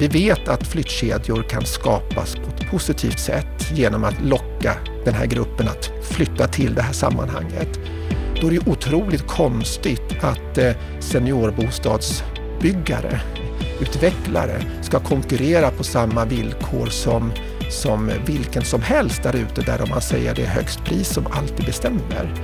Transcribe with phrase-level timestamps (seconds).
[0.00, 5.26] Vi vet att flyttkedjor kan skapas på ett positivt sätt genom att locka den här
[5.26, 7.68] gruppen att flytta till det här sammanhanget.
[8.40, 13.20] Då är det otroligt konstigt att eh, seniorbostadsbyggare,
[13.80, 17.32] utvecklare, ska konkurrera på samma villkor som,
[17.70, 21.66] som vilken som helst där ute där man säger det är högst pris som alltid
[21.66, 22.34] bestämmer.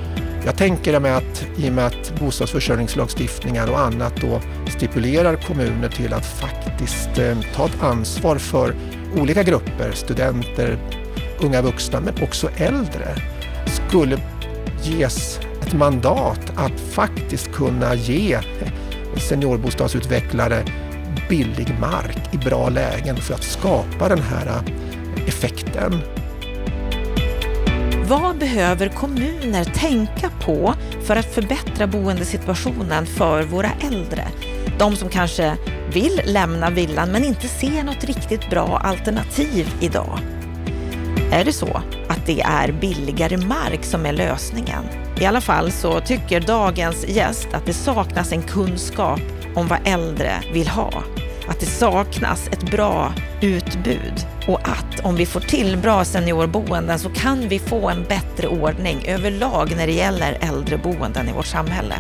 [0.47, 6.13] Jag tänker mig att i och med att bostadsförsörjningslagstiftningar och annat då stipulerar kommuner till
[6.13, 8.75] att faktiskt eh, ta ett ansvar för
[9.17, 10.79] olika grupper, studenter,
[11.41, 13.17] unga vuxna men också äldre,
[13.67, 14.19] skulle
[14.83, 18.39] ges ett mandat att faktiskt kunna ge
[19.17, 20.65] seniorbostadsutvecklare
[21.29, 26.01] billig mark i bra lägen för att skapa den här eh, effekten.
[28.09, 34.29] Vad behöver kommuner tänka på för att förbättra boendesituationen för våra äldre?
[34.79, 35.57] De som kanske
[35.93, 40.19] vill lämna villan men inte ser något riktigt bra alternativ idag.
[41.33, 44.85] Är det så att det är billigare mark som är lösningen?
[45.21, 49.21] I alla fall så tycker dagens gäst att det saknas en kunskap
[49.55, 50.93] om vad äldre vill ha.
[51.49, 57.11] Att det saknas ett bra utbud och att om vi får till bra seniorboenden så
[57.11, 61.95] kan vi få en bättre ordning överlag när det gäller äldreboenden i vårt samhälle.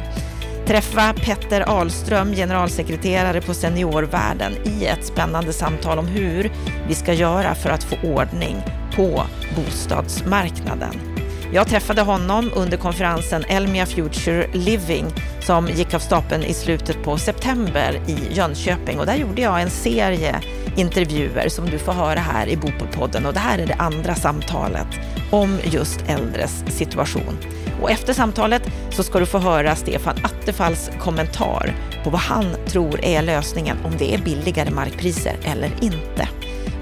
[0.66, 6.52] Träffa Petter Ahlström, generalsekreterare på Seniorvärlden i ett spännande samtal om hur
[6.88, 8.62] vi ska göra för att få ordning
[8.96, 9.22] på
[9.56, 11.15] bostadsmarknaden.
[11.52, 15.06] Jag träffade honom under konferensen Elmia Future Living
[15.40, 19.70] som gick av stapeln i slutet på september i Jönköping och där gjorde jag en
[19.70, 20.40] serie
[20.76, 24.86] intervjuer som du får höra här i Bopolpodden och det här är det andra samtalet
[25.30, 27.38] om just äldres situation.
[27.82, 31.74] Och efter samtalet så ska du få höra Stefan Attefalls kommentar
[32.04, 36.28] på vad han tror är lösningen om det är billigare markpriser eller inte.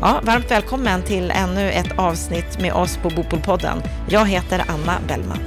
[0.06, 3.82] Ja, varmt välkommen till ännu ett avsnitt med oss på Bopolpodden.
[4.08, 5.38] Jag heter Anna Bellman.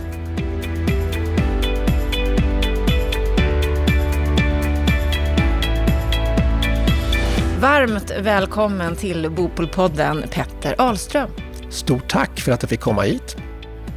[7.60, 11.30] Varmt välkommen till Bopolpodden Petter Ahlström.
[11.70, 13.38] Stort tack för att jag fick komma hit.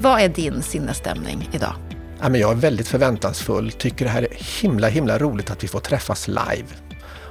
[0.00, 1.74] Vad är din sinnesstämning idag?
[2.20, 5.68] Ja, men jag är väldigt förväntansfull, tycker det här är himla himla roligt att vi
[5.68, 6.68] får träffas live.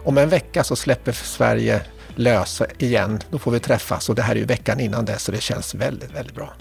[0.04, 1.82] Om en vecka så släpper Sverige
[2.16, 3.20] lösa igen.
[3.32, 5.76] Då får vi träffas och det här är ju veckan innan det så det känns
[5.76, 6.54] väldigt, väldigt bra.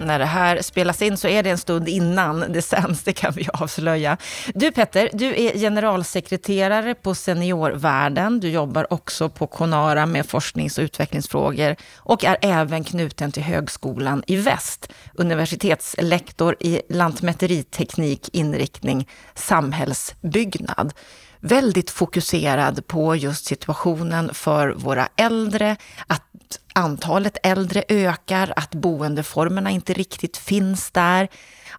[0.00, 3.32] När det här spelas in så är det en stund innan det sänds, det kan
[3.32, 4.16] vi avslöja.
[4.54, 8.40] Du Petter, du är generalsekreterare på Seniorvärlden.
[8.40, 14.22] Du jobbar också på Conara med forsknings och utvecklingsfrågor och är även knuten till Högskolan
[14.26, 14.92] i Väst.
[15.14, 20.92] Universitetslektor i lantmäteriteknik, inriktning samhällsbyggnad
[21.40, 25.76] väldigt fokuserad på just situationen för våra äldre,
[26.06, 26.22] att
[26.72, 31.28] antalet äldre ökar, att boendeformerna inte riktigt finns där,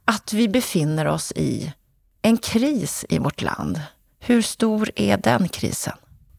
[0.06, 1.74] att vi befinner oss i
[2.22, 3.81] en kris i vårt land.
[4.19, 5.94] Hur stor är den krisen?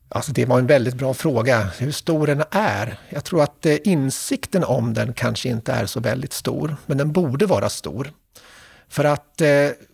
[0.08, 2.98] Alltså det var en väldigt bra fråga, hur stor den är.
[3.08, 7.12] Jag tror att eh, insikten om den kanske inte är så väldigt stor, men den
[7.12, 8.12] borde vara stor.
[8.88, 9.48] För att eh,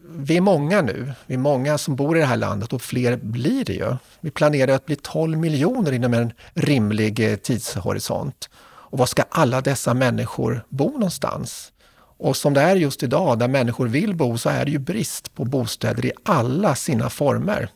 [0.09, 3.17] vi är många nu, vi är många som bor i det här landet och fler
[3.17, 3.97] blir det ju.
[4.21, 8.51] Vi planerar att bli 12 miljoner inom en rimlig eh, tidshorisont.
[8.89, 11.73] Och var ska alla dessa människor bo någonstans?
[12.19, 15.35] Och som det är just idag, där människor vill bo, så är det ju brist
[15.35, 17.69] på bostäder i alla sina former.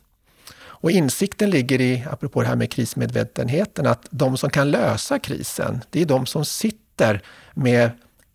[0.60, 5.80] Och insikten ligger i, apropå det här med krismedvetenheten, att de som kan lösa krisen,
[5.90, 7.22] det är de som sitter
[7.54, 7.90] med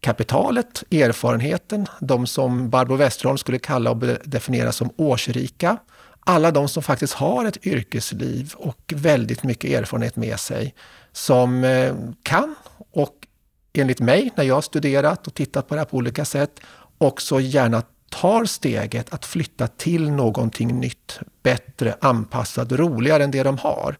[0.06, 5.78] kapitalet, erfarenheten, de som Barbro Westerholm skulle kalla och definiera som årsrika.
[6.20, 10.76] Alla de som faktiskt har ett yrkesliv och väldigt mycket erfarenhet med sig
[11.12, 12.56] som eh, kan
[12.92, 13.28] och
[13.74, 16.60] enligt mig, när jag studerat och tittat på det här på olika sätt,
[16.98, 23.58] också gärna tar steget att flytta till någonting nytt, bättre, anpassat, roligare än det de
[23.58, 23.98] har.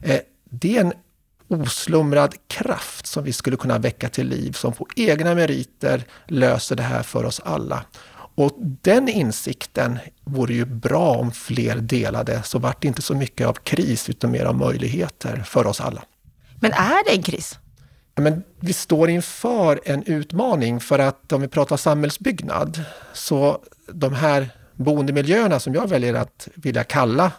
[0.00, 0.92] Eh, det är en
[1.48, 6.82] oslumrad kraft som vi skulle kunna väcka till liv, som på egna meriter löser det
[6.82, 7.84] här för oss alla.
[8.36, 13.46] Och den insikten vore ju bra om fler delade, så vart det inte så mycket
[13.46, 16.02] av kris utan mer av möjligheter för oss alla.
[16.60, 17.58] Men är det en kris?
[18.16, 23.58] Men vi står inför en utmaning för att om vi pratar samhällsbyggnad, så
[23.92, 27.32] de här boendemiljöerna som jag väljer att vilja kalla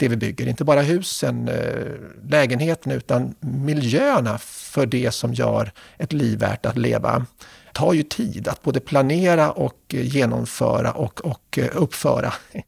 [0.00, 0.46] det vi bygger.
[0.46, 6.76] Inte bara husen, eh, lägenheten utan miljöerna för det som gör ett liv värt att
[6.76, 7.26] leva
[7.72, 12.32] tar ju tid att både planera och eh, genomföra och, och eh, uppföra.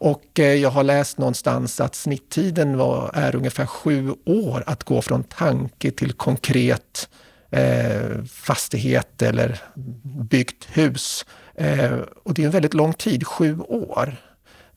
[0.00, 5.24] Och jag har läst någonstans att snitttiden var, är ungefär sju år att gå från
[5.24, 7.08] tanke till konkret
[7.50, 9.60] eh, fastighet eller
[10.30, 11.26] byggt hus.
[11.54, 11.92] Eh,
[12.24, 14.16] och det är en väldigt lång tid, sju år.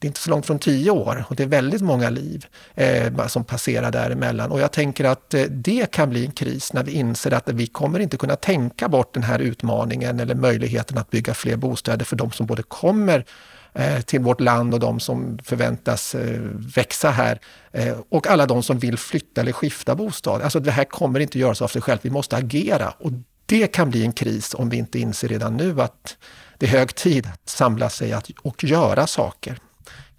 [0.01, 2.45] Det är inte så långt från tio år och det är väldigt många liv
[2.75, 4.51] eh, som passerar däremellan.
[4.51, 7.68] Och jag tänker att eh, det kan bli en kris när vi inser att vi
[7.68, 12.15] kommer inte kunna tänka bort den här utmaningen eller möjligheten att bygga fler bostäder för
[12.15, 13.25] de som både kommer
[13.74, 16.39] eh, till vårt land och de som förväntas eh,
[16.75, 17.39] växa här.
[17.71, 20.42] Eh, och alla de som vill flytta eller skifta bostad.
[20.42, 22.94] Alltså det här kommer inte göras av sig självt, vi måste agera.
[23.00, 23.12] Och
[23.45, 26.18] det kan bli en kris om vi inte inser redan nu att
[26.57, 29.57] det är hög tid att samla sig och göra saker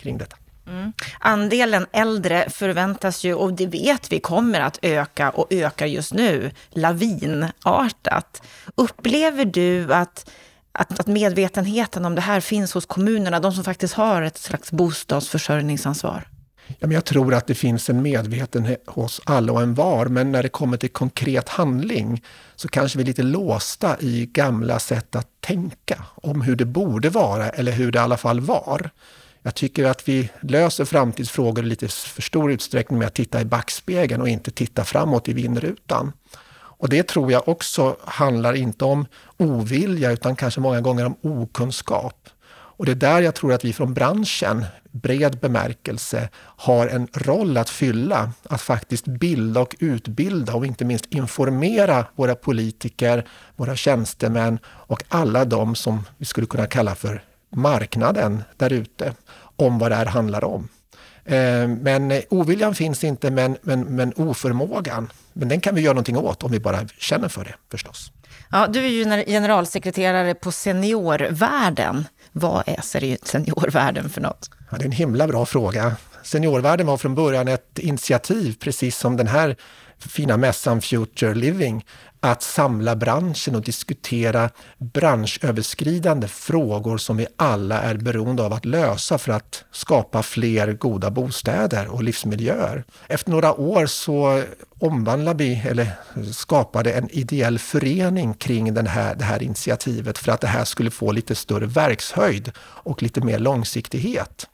[0.02, 0.36] kring detta.
[0.66, 0.92] Mm.
[1.18, 6.50] Andelen äldre förväntas ju, och det vet vi, kommer att öka och ökar just nu
[6.70, 8.42] lavinartat.
[8.74, 10.30] Upplever du att,
[10.72, 14.72] att, att, medvetenheten om det här finns hos kommunerna, de som faktiskt har ett slags
[14.72, 16.28] bostadsförsörjningsansvar?
[16.66, 20.32] Ja, men jag tror att det finns en medvetenhet hos alla och en var, men
[20.32, 22.22] när det kommer till konkret handling
[22.56, 27.10] så kanske vi är lite låsta i gamla sätt att tänka om hur det borde
[27.10, 28.90] vara eller hur det i alla fall var.
[29.42, 33.44] Jag tycker att vi löser framtidsfrågor i lite för stor utsträckning med att titta i
[33.44, 36.12] backspegeln och inte titta framåt i vindrutan.
[36.82, 39.06] Och det tror jag också handlar inte om
[39.36, 42.28] ovilja utan kanske många gånger om okunskap.
[42.82, 47.56] Och det är där jag tror att vi från branschen, bred bemärkelse, har en roll
[47.56, 48.32] att fylla.
[48.48, 55.44] Att faktiskt bilda och utbilda och inte minst informera våra politiker, våra tjänstemän och alla
[55.44, 57.22] de som vi skulle kunna kalla för
[57.52, 59.14] marknaden där ute
[59.56, 60.68] om vad det här handlar om.
[61.24, 66.16] Eh, men oviljan finns inte, men, men, men oförmågan, men den kan vi göra någonting
[66.16, 68.12] åt om vi bara känner för det förstås.
[68.50, 72.04] Ja, du är ju generalsekreterare på Seniorvärlden.
[72.32, 72.80] Vad är
[73.26, 74.50] Seniorvärlden för något?
[74.70, 75.96] Ja, det är en himla bra fråga.
[76.22, 79.56] Seniorvärlden var från början ett initiativ, precis som den här
[79.98, 81.84] fina mässan Future Living,
[82.24, 89.18] att samla branschen och diskutera branschöverskridande frågor som vi alla är beroende av att lösa
[89.18, 92.84] för att skapa fler goda bostäder och livsmiljöer.
[93.08, 94.42] Efter några år så
[94.78, 95.90] omvandlade vi, eller
[96.32, 100.90] skapade en ideell förening kring den här, det här initiativet för att det här skulle
[100.90, 104.46] få lite större verkshöjd och lite mer långsiktighet.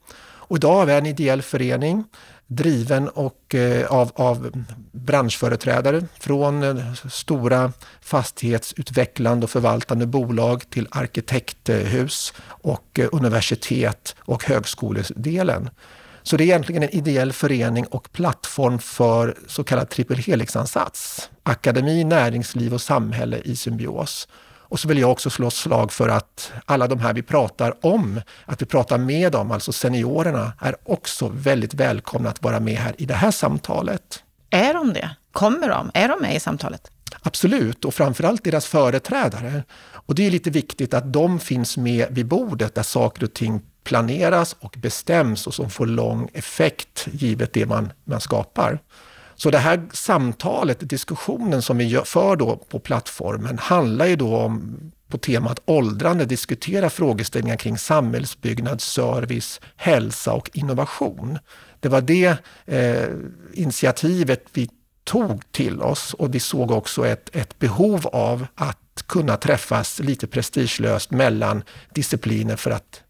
[0.48, 2.04] Och idag har vi en ideell förening
[2.46, 12.32] driven och, eh, av, av branschföreträdare från eh, stora fastighetsutvecklande och förvaltande bolag till arkitekthus
[12.46, 15.70] och eh, universitet och högskoledelen.
[16.22, 21.30] Så det är egentligen en ideell förening och plattform för så kallad triple helix-ansats.
[21.42, 24.28] Akademi, näringsliv och samhälle i symbios.
[24.68, 28.20] Och så vill jag också slå slag för att alla de här vi pratar om,
[28.44, 32.94] att vi pratar med dem, alltså seniorerna, är också väldigt välkomna att vara med här
[32.98, 34.22] i det här samtalet.
[34.50, 35.10] Är de det?
[35.32, 35.90] Kommer de?
[35.94, 36.90] Är de med i samtalet?
[37.22, 39.62] Absolut, och framförallt deras företrädare.
[39.92, 43.60] Och det är lite viktigt att de finns med vid bordet där saker och ting
[43.84, 48.78] planeras och bestäms och som får lång effekt givet det man, man skapar.
[49.38, 54.80] Så det här samtalet, diskussionen som vi för då på plattformen handlar ju då om
[55.08, 61.38] på temat åldrande diskutera frågeställningar kring samhällsbyggnad, service, hälsa och innovation.
[61.80, 62.36] Det var det
[62.66, 63.08] eh,
[63.52, 64.70] initiativet vi
[65.04, 70.26] tog till oss och vi såg också ett, ett behov av att kunna träffas lite
[70.26, 71.62] prestigelöst mellan
[71.94, 73.02] discipliner för att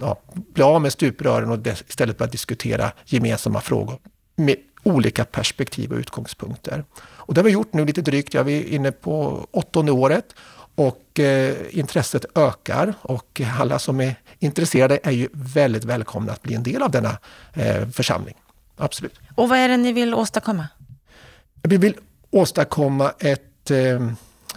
[0.00, 3.98] ja, bli av med stuprören och istället börja diskutera gemensamma frågor
[4.36, 6.84] med olika perspektiv och utgångspunkter.
[7.02, 10.34] Och det har vi gjort nu lite drygt, ja, vi är inne på åttonde året
[10.74, 16.54] och eh, intresset ökar och alla som är intresserade är ju väldigt välkomna att bli
[16.54, 17.18] en del av denna
[17.52, 18.34] eh, församling.
[18.76, 19.20] Absolut.
[19.34, 20.68] Och vad är det ni vill åstadkomma?
[21.62, 21.94] Vi vill
[22.30, 24.08] åstadkomma ett, eh,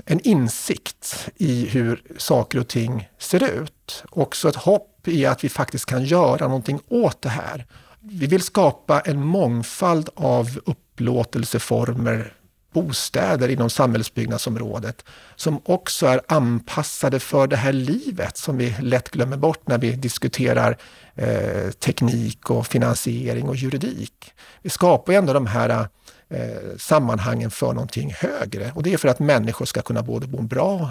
[0.05, 4.03] en insikt i hur saker och ting ser ut.
[4.09, 7.65] Också ett hopp i att vi faktiskt kan göra någonting åt det här
[8.07, 12.33] vi vill skapa en mångfald av upplåtelseformer,
[12.73, 19.37] bostäder inom samhällsbyggnadsområdet som också är anpassade för det här livet som vi lätt glömmer
[19.37, 20.77] bort när vi diskuterar
[21.15, 24.33] eh, teknik och finansiering och juridik.
[24.61, 25.87] Vi skapar ju ändå de här
[26.29, 30.41] eh, sammanhangen för någonting högre och det är för att människor ska kunna både bo
[30.41, 30.89] bra,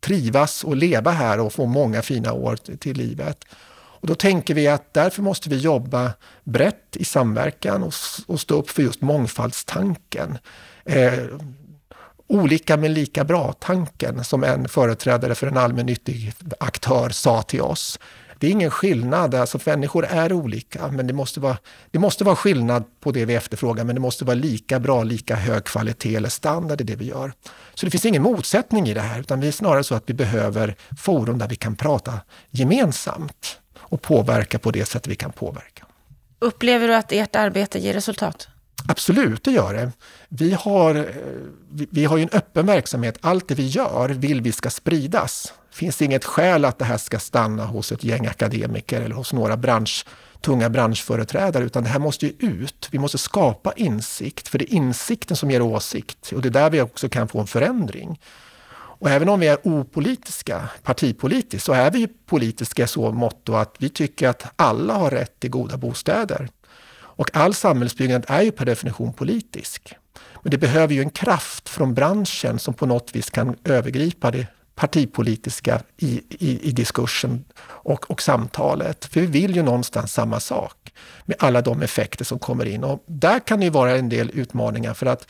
[0.00, 3.44] trivas och leva här och få många fina år till livet.
[4.02, 6.12] Och då tänker vi att därför måste vi jobba
[6.44, 7.92] brett i samverkan och,
[8.26, 10.38] och stå upp för just mångfaldstanken.
[10.84, 11.24] Eh,
[12.26, 17.98] olika men lika bra-tanken som en företrädare för en allmännyttig aktör sa till oss.
[18.38, 21.56] Det är ingen skillnad, alltså människor är olika, men det måste, vara,
[21.90, 25.36] det måste vara skillnad på det vi efterfrågar, men det måste vara lika bra, lika
[25.36, 27.32] hög kvalitet eller standard i det vi gör.
[27.74, 30.14] Så det finns ingen motsättning i det här, utan det är snarare så att vi
[30.14, 33.61] behöver forum där vi kan prata gemensamt
[33.92, 35.86] och påverka på det sätt vi kan påverka.
[36.38, 38.48] Upplever du att ert arbete ger resultat?
[38.88, 39.92] Absolut, det gör det.
[40.28, 41.04] Vi har, eh,
[41.70, 43.18] vi, vi har ju en öppen verksamhet.
[43.20, 45.52] Allt det vi gör vill vi ska spridas.
[45.70, 49.32] Det finns inget skäl att det här ska stanna hos ett gäng akademiker eller hos
[49.32, 50.06] några bransch,
[50.40, 52.88] tunga branschföreträdare, utan det här måste ju ut.
[52.90, 56.70] Vi måste skapa insikt, för det är insikten som ger åsikt och det är där
[56.70, 58.18] vi också kan få en förändring.
[59.02, 63.74] Och även om vi är opolitiska, partipolitiskt, så är vi politiska i så motto att
[63.78, 66.48] vi tycker att alla har rätt till goda bostäder.
[66.94, 69.94] Och all samhällsbyggnad är ju per definition politisk.
[70.42, 74.46] Men det behöver ju en kraft från branschen som på något vis kan övergripa det
[74.74, 79.04] partipolitiska i, i, i diskursen och, och samtalet.
[79.04, 80.92] För vi vill ju någonstans samma sak
[81.24, 82.84] med alla de effekter som kommer in.
[82.84, 85.26] Och där kan det ju vara en del utmaningar för att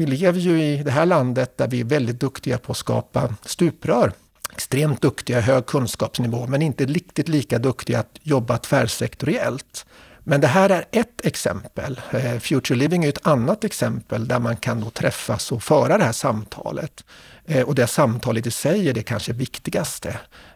[0.00, 3.34] vi lever ju i det här landet där vi är väldigt duktiga på att skapa
[3.44, 4.12] stuprör.
[4.52, 9.86] Extremt duktiga, hög kunskapsnivå, men inte riktigt lika duktiga att jobba tvärsektoriellt.
[10.24, 12.00] Men det här är ett exempel.
[12.10, 16.04] Eh, Future Living är ett annat exempel där man kan då träffas och föra det
[16.04, 17.04] här samtalet.
[17.44, 20.08] Eh, och det samtalet i sig är det kanske viktigaste.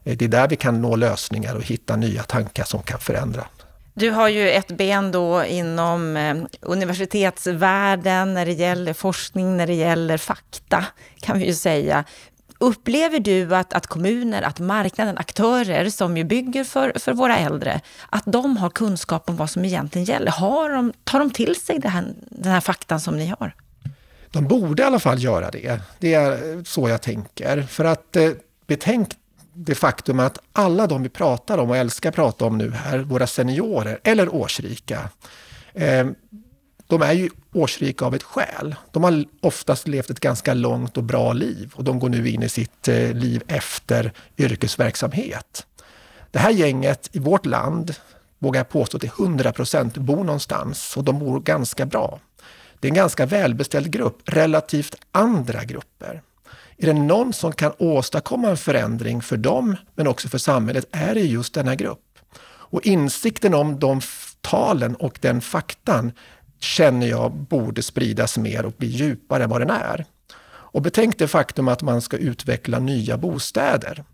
[0.04, 3.44] Eh, det är där vi kan nå lösningar och hitta nya tankar som kan förändra.
[3.96, 9.74] Du har ju ett ben då inom eh, universitetsvärlden när det gäller forskning, när det
[9.74, 10.84] gäller fakta,
[11.20, 12.04] kan vi ju säga.
[12.58, 17.80] Upplever du att, att kommuner, att marknaden, aktörer som ju bygger för, för våra äldre,
[18.10, 20.30] att de har kunskap om vad som egentligen gäller?
[20.30, 23.54] Har de, tar de till sig det här, den här faktan som ni har?
[24.30, 25.80] De borde i alla fall göra det.
[25.98, 27.62] Det är så jag tänker.
[27.62, 28.30] För att eh,
[28.66, 29.08] betänk
[29.54, 33.26] det faktum att alla de vi pratar om och älskar prata om nu här, våra
[33.26, 35.10] seniorer eller årsrika,
[35.72, 36.06] eh,
[36.86, 38.74] de är ju årsrika av ett skäl.
[38.90, 42.42] De har oftast levt ett ganska långt och bra liv och de går nu in
[42.42, 45.66] i sitt eh, liv efter yrkesverksamhet.
[46.30, 47.94] Det här gänget i vårt land,
[48.38, 52.20] vågar jag påstå till 100 procent, bor någonstans och de bor ganska bra.
[52.80, 56.22] Det är en ganska välbeställd grupp relativt andra grupper.
[56.76, 61.14] Är det någon som kan åstadkomma en förändring för dem, men också för samhället, är
[61.14, 62.18] det just denna grupp.
[62.44, 64.00] Och insikten om de
[64.40, 66.12] talen och den faktan
[66.60, 70.04] känner jag borde spridas mer och bli djupare än vad den är.
[70.46, 74.04] Och betänk det faktum att man ska utveckla nya bostäder.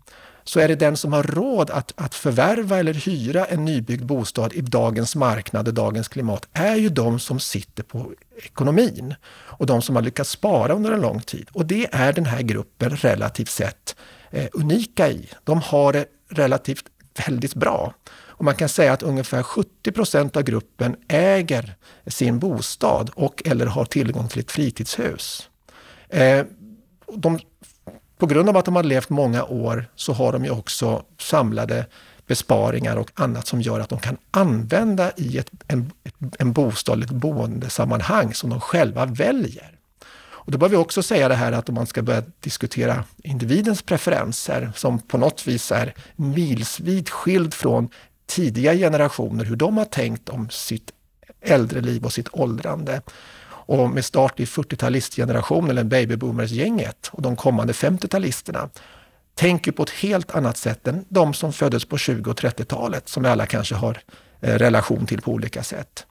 [0.43, 4.53] Så är det den som har råd att, att förvärva eller hyra en nybyggd bostad
[4.53, 9.81] i dagens marknad och dagens klimat är ju de som sitter på ekonomin och de
[9.81, 11.47] som har lyckats spara under en lång tid.
[11.53, 13.95] Och det är den här gruppen relativt sett
[14.31, 15.29] eh, unika i.
[15.43, 16.85] De har det relativt
[17.27, 17.93] väldigt bra.
[18.41, 21.75] Och man kan säga att ungefär 70 procent av gruppen äger
[22.07, 25.49] sin bostad och eller har tillgång till ett fritidshus.
[26.09, 26.45] Eh,
[27.15, 27.39] de,
[28.21, 31.85] på grund av att de har levt många år så har de ju också samlade
[32.27, 35.91] besparingar och annat som gör att de kan använda i ett, en,
[36.39, 39.71] en bostad, ett boendesammanhang som de själva väljer.
[40.23, 43.81] Och då bör vi också säga det här att om man ska börja diskutera individens
[43.81, 47.89] preferenser som på något vis är milsvid skild från
[48.25, 50.91] tidiga generationer, hur de har tänkt om sitt
[51.41, 53.01] äldre liv och sitt åldrande.
[53.65, 58.69] Och med start i 40-talistgenerationen, eller babyboomers-gänget och de kommande 50-talisterna,
[59.35, 63.23] tänker på ett helt annat sätt än de som föddes på 20 och 30-talet, som
[63.23, 64.01] vi alla kanske har
[64.41, 66.05] eh, relation till på olika sätt.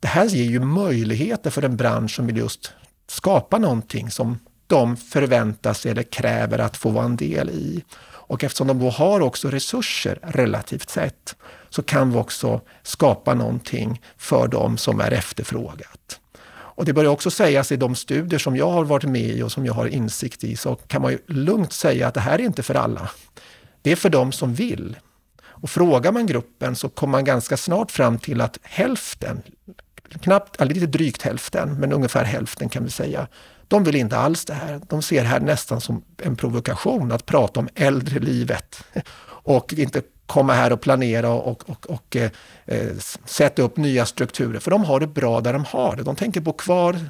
[0.00, 2.72] Det här ger ju möjligheter för en bransch som vill just
[3.06, 7.84] skapa någonting som de förväntar sig eller kräver att få vara en del i.
[8.28, 11.36] Och eftersom de då har också resurser relativt sett
[11.70, 15.97] så kan vi också skapa någonting för dem som är efterfrågat.
[16.78, 19.52] Och det börjar också sägas i de studier som jag har varit med i och
[19.52, 22.42] som jag har insikt i så kan man ju lugnt säga att det här är
[22.42, 23.10] inte för alla.
[23.82, 24.96] Det är för dem som vill.
[25.42, 29.42] Och frågar man gruppen så kommer man ganska snart fram till att hälften,
[30.20, 33.26] knappt, eller lite drygt hälften, men ungefär hälften kan vi säga,
[33.68, 34.80] de vill inte alls det här.
[34.88, 38.84] De ser det här nästan som en provokation att prata om äldrelivet
[39.26, 42.30] och inte komma här och planera och, och, och eh,
[43.24, 44.60] sätta upp nya strukturer.
[44.60, 46.02] För de har det bra där de har det.
[46.02, 47.00] De tänker bo kvar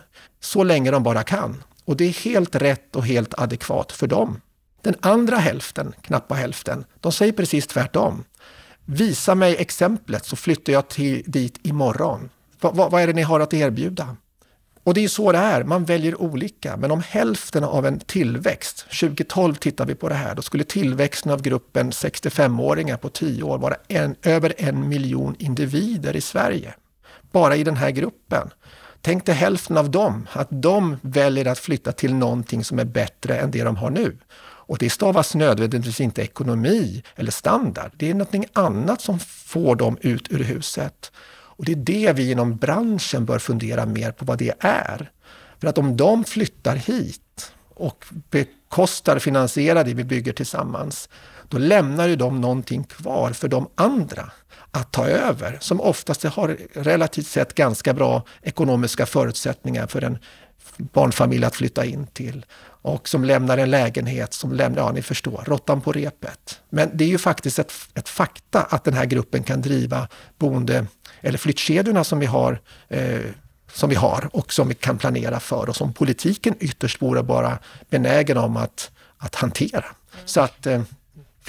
[0.41, 1.65] så länge de bara kan.
[1.85, 4.41] Och det är helt rätt och helt adekvat för dem.
[4.83, 8.25] Den andra hälften, knappa hälften, de säger precis tvärtom.
[8.85, 12.31] Visa mig exemplet så flyttar jag till, dit imorgon.
[12.61, 14.17] Va, va, vad är det ni har att erbjuda?
[14.89, 16.77] Och det är så det är, man väljer olika.
[16.77, 21.33] Men om hälften av en tillväxt, 2012 tittar vi på det här, då skulle tillväxten
[21.33, 26.75] av gruppen 65-åringar på 10 år vara en, över en miljon individer i Sverige.
[27.33, 28.51] Bara i den här gruppen.
[29.01, 33.39] Tänk dig hälften av dem, att de väljer att flytta till någonting som är bättre
[33.39, 34.19] än det de har nu.
[34.41, 37.93] Och det stavas nödvändigtvis inte ekonomi eller standard.
[37.97, 41.13] Det är någonting annat som får dem ut ur huset.
[41.59, 45.11] Och det är det vi inom branschen bör fundera mer på vad det är.
[45.61, 51.09] För att om de flyttar hit och bekostar, finansierar det vi bygger tillsammans,
[51.49, 54.31] då lämnar ju de någonting kvar för de andra
[54.71, 60.19] att ta över, som oftast har relativt sett ganska bra ekonomiska förutsättningar för en
[60.77, 62.47] barnfamilj att flytta in till
[62.83, 66.61] och som lämnar en lägenhet som lämnar, ja ni förstår, råttan på repet.
[66.71, 70.87] Men det är ju faktiskt ett, ett fakta att den här gruppen kan driva boende
[71.21, 73.21] eller flyttkedjorna som vi har eh,
[73.73, 77.59] som vi har och som vi kan planera för och som politiken ytterst borde vara
[77.91, 79.85] benägen om att, att hantera.
[79.85, 79.95] Mm.
[80.25, 80.83] Så att eh,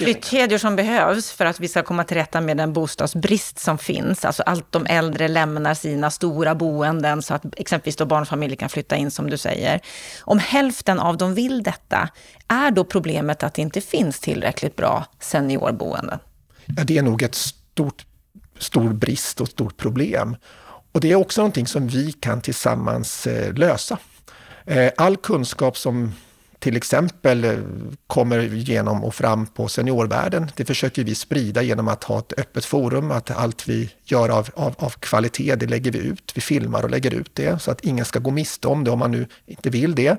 [0.04, 4.24] Flyttkedjor som behövs för att vi ska komma till rätta med den bostadsbrist som finns.
[4.24, 8.96] Alltså allt de äldre lämnar sina stora boenden så att exempelvis då barnfamiljer kan flytta
[8.96, 9.80] in som du säger.
[10.20, 12.08] Om hälften av dem vill detta,
[12.48, 16.18] är då problemet att det inte finns tillräckligt bra seniorboenden?
[16.76, 18.06] Ja, det är nog ett stort,
[18.62, 20.36] stor brist och ett stort problem.
[20.92, 23.98] Och det är också någonting som vi kan tillsammans eh, lösa.
[24.64, 26.12] Eh, all kunskap som
[26.58, 27.58] till exempel eh,
[28.06, 30.50] kommer genom och fram på seniorvärlden.
[30.56, 34.48] Det försöker vi sprida genom att ha ett öppet forum, att allt vi gör av,
[34.54, 36.32] av, av kvalitet, det lägger vi ut.
[36.34, 38.98] Vi filmar och lägger ut det så att ingen ska gå miste om det om
[38.98, 40.16] man nu inte vill det.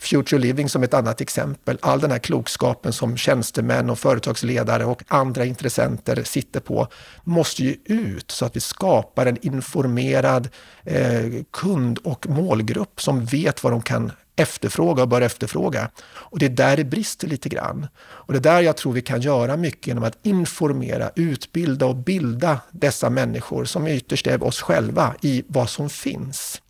[0.00, 1.78] Future Living som ett annat exempel.
[1.82, 6.88] All den här klokskapen som tjänstemän och företagsledare och andra intressenter sitter på
[7.24, 10.48] måste ju ut så att vi skapar en informerad
[10.84, 15.90] eh, kund och målgrupp som vet vad de kan efterfråga och bör efterfråga.
[16.06, 17.86] Och det är där det brister lite grann.
[17.98, 21.96] Och det är där jag tror vi kan göra mycket genom att informera, utbilda och
[21.96, 26.62] bilda dessa människor som ytterst är oss själva i vad som finns.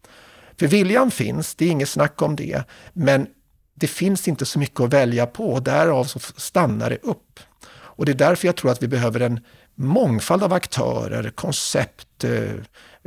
[0.58, 2.62] För viljan finns, det är inget snack om det,
[2.92, 3.26] men
[3.74, 7.40] det finns inte så mycket att välja på och därav så stannar det upp.
[7.70, 9.40] Och det är därför jag tror att vi behöver en
[9.74, 12.52] mångfald av aktörer, koncept, eh,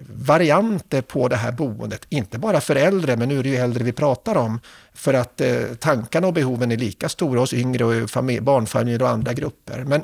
[0.09, 2.05] varianter på det här boendet.
[2.09, 4.59] Inte bara för äldre, men nu är det ju äldre vi pratar om.
[4.93, 8.09] För att eh, tankarna och behoven är lika stora hos yngre och
[8.41, 9.83] barnfamiljer och andra grupper.
[9.83, 10.03] Men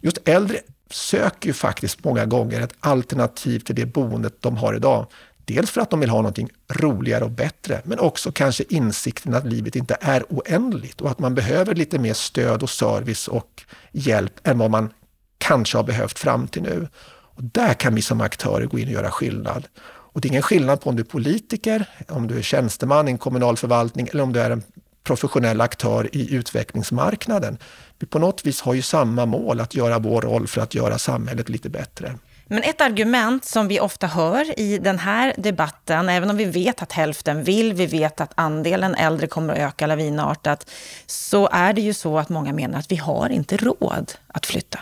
[0.00, 0.58] just äldre
[0.90, 5.06] söker ju faktiskt många gånger ett alternativ till det boendet de har idag.
[5.44, 9.46] Dels för att de vill ha någonting roligare och bättre, men också kanske insikten att
[9.46, 14.32] livet inte är oändligt och att man behöver lite mer stöd och service och hjälp
[14.42, 14.92] än vad man
[15.38, 16.88] kanske har behövt fram till nu.
[17.34, 19.66] Och där kan vi som aktörer gå in och göra skillnad.
[20.12, 23.10] Och det är ingen skillnad på om du är politiker, om du är tjänsteman i
[23.10, 24.62] en kommunal förvaltning eller om du är en
[25.04, 27.58] professionell aktör i utvecklingsmarknaden.
[27.98, 30.98] Vi på något vis har ju samma mål, att göra vår roll för att göra
[30.98, 32.18] samhället lite bättre.
[32.52, 36.82] Men ett argument som vi ofta hör i den här debatten, även om vi vet
[36.82, 40.70] att hälften vill, vi vet att andelen äldre kommer att öka lavinartat,
[41.06, 44.78] så är det ju så att många menar att vi har inte råd att flytta.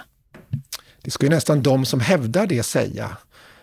[1.02, 3.16] Det ska ju nästan de som hävdar det säga.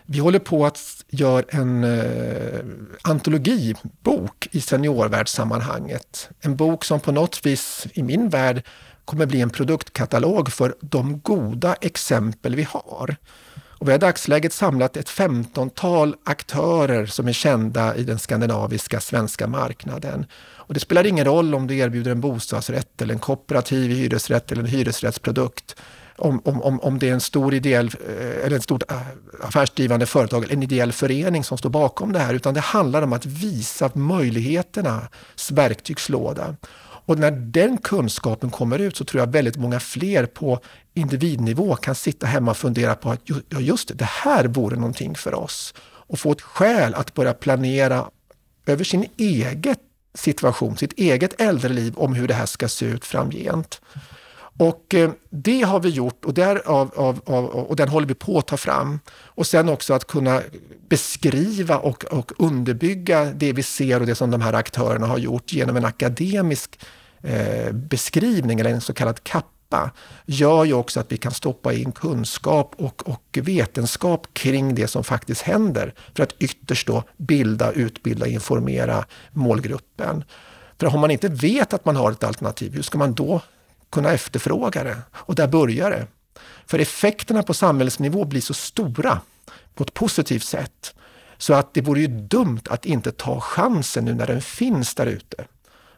[0.06, 2.60] Vi håller på att göra en eh,
[3.02, 6.30] antologibok i seniorvärldssammanhanget.
[6.40, 8.62] En bok som på något vis, i min värld,
[9.04, 13.16] kommer bli en produktkatalog för de goda exempel vi har.
[13.78, 19.00] Och vi har i dagsläget samlat ett femtontal aktörer som är kända i den skandinaviska
[19.00, 20.26] svenska marknaden.
[20.56, 24.62] Och det spelar ingen roll om du erbjuder en bostadsrätt eller en kooperativ hyresrätt eller
[24.62, 25.76] en hyresrättsprodukt
[26.18, 29.00] om, om, om det är en stor ideell eh, eller ett stort eh,
[29.42, 33.12] affärsdrivande företag eller en ideell förening som står bakom det här, utan det handlar om
[33.12, 36.56] att visa möjligheternas verktygslåda.
[37.08, 40.60] Och när den kunskapen kommer ut så tror jag väldigt många fler på
[40.98, 45.14] individnivå kan sitta hemma och fundera på att ja, just det, det här vore någonting
[45.14, 45.74] för oss.
[45.80, 48.10] Och få ett skäl att börja planera
[48.66, 49.76] över sin egen
[50.14, 53.80] situation, sitt eget äldreliv om hur det här ska se ut framgent.
[54.58, 58.14] Och eh, det har vi gjort och, där av, av, av, och den håller vi
[58.14, 59.00] på att ta fram.
[59.08, 60.42] Och sen också att kunna
[60.88, 65.52] beskriva och, och underbygga det vi ser och det som de här aktörerna har gjort
[65.52, 66.78] genom en akademisk
[67.22, 69.24] eh, beskrivning eller en så kallad
[69.68, 69.90] kappa
[70.26, 75.04] gör ju också att vi kan stoppa in kunskap och, och vetenskap kring det som
[75.04, 80.24] faktiskt händer för att ytterst då bilda, utbilda, informera målgruppen.
[80.78, 83.40] För om man inte vet att man har ett alternativ, hur ska man då
[83.90, 84.96] kunna efterfråga det.
[85.12, 86.06] Och där börjar det.
[86.66, 89.20] För effekterna på samhällsnivå blir så stora
[89.74, 90.94] på ett positivt sätt
[91.38, 95.06] Så att det vore ju dumt att inte ta chansen nu när den finns där
[95.06, 95.44] ute.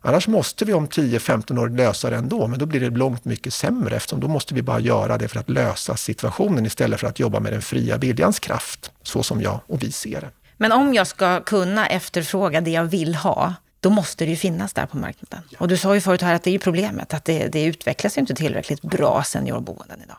[0.03, 3.55] Annars måste vi om 10-15 år lösa det ändå, men då blir det långt mycket
[3.55, 7.19] sämre eftersom då måste vi bara göra det för att lösa situationen istället för att
[7.19, 10.31] jobba med den fria viljans kraft, så som jag och vi ser det.
[10.57, 14.73] Men om jag ska kunna efterfråga det jag vill ha, då måste det ju finnas
[14.73, 15.49] där på marknaden.
[15.59, 18.35] Och du sa ju förut här att det är problemet, att det, det utvecklas inte
[18.35, 20.17] tillräckligt bra seniorboenden idag.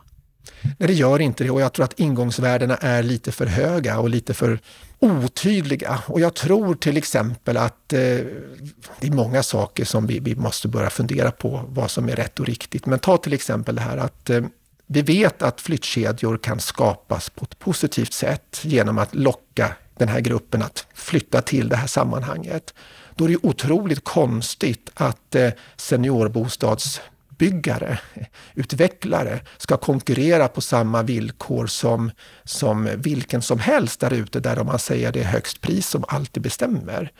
[0.62, 4.08] Nej, det gör inte det och jag tror att ingångsvärdena är lite för höga och
[4.08, 4.58] lite för
[4.98, 6.02] otydliga.
[6.06, 7.98] Och jag tror till exempel att eh,
[9.00, 12.40] det är många saker som vi, vi, måste börja fundera på vad som är rätt
[12.40, 12.86] och riktigt.
[12.86, 14.42] Men ta till exempel det här att eh,
[14.86, 20.20] vi vet att flyttkedjor kan skapas på ett positivt sätt genom att locka den här
[20.20, 22.74] gruppen att flytta till det här sammanhanget.
[23.14, 27.00] Då är det otroligt konstigt att eh, seniorbostads
[27.42, 27.98] uppbyggare,
[28.54, 32.10] utvecklare, ska konkurrera på samma villkor som,
[32.44, 36.42] som vilken som helst där ute, där man säger det är högst pris som alltid
[36.42, 37.12] bestämmer.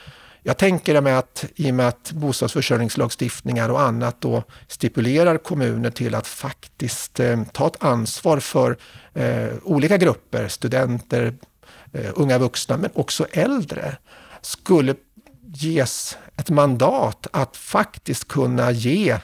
[0.42, 6.14] Jag tänker mig att i och med att bostadsförsörjningslagstiftningar och annat då stipulerar kommuner till
[6.14, 8.76] att faktiskt eh, ta ett ansvar för
[9.14, 11.34] eh, olika grupper, studenter,
[11.92, 13.96] eh, unga vuxna men också äldre,
[14.42, 14.94] skulle
[15.54, 19.18] ges ett mandat att faktiskt kunna ge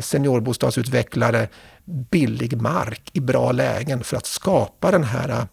[0.00, 1.48] seniorbostadsutvecklare
[1.84, 5.46] billig mark i bra lägen för att skapa den här